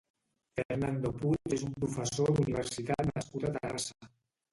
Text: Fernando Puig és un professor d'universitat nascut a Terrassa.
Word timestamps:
Fernando 0.59 1.11
Puig 1.17 1.53
és 1.57 1.65
un 1.67 1.75
professor 1.83 2.31
d'universitat 2.39 3.05
nascut 3.13 3.47
a 3.47 3.53
Terrassa. 3.59 4.09